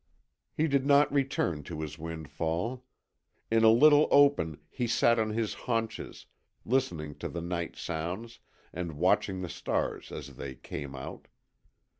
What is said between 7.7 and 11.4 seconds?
sounds, and watching the stars as they came out.